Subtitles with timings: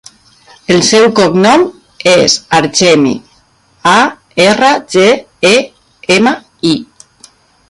[0.75, 1.65] El seu cognom
[2.13, 3.13] és Argemi:
[3.93, 3.95] a,
[4.49, 5.07] erra, ge,
[5.53, 5.57] e,
[6.19, 6.35] ema,
[6.73, 6.75] i.